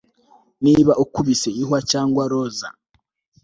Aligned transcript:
niba 0.63 0.93
ukubise 1.03 1.49
ihwa 1.61 1.79
cyangwa 1.91 2.23
roza 2.31 2.67